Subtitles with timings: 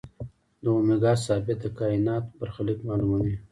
[0.63, 3.35] د اومېګا ثابت د کائنات برخلیک معلوموي.